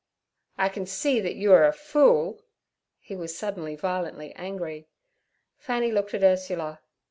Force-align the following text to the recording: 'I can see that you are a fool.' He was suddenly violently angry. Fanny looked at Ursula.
'I 0.57 0.69
can 0.69 0.85
see 0.87 1.19
that 1.19 1.35
you 1.35 1.53
are 1.53 1.67
a 1.67 1.71
fool.' 1.71 2.41
He 2.99 3.15
was 3.15 3.37
suddenly 3.37 3.75
violently 3.75 4.33
angry. 4.33 4.87
Fanny 5.59 5.91
looked 5.91 6.15
at 6.15 6.23
Ursula. 6.23 6.81